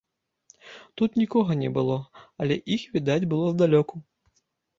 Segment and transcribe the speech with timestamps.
[1.01, 1.97] Тут нікога не было,
[2.45, 3.95] але іх відаць было здалёку.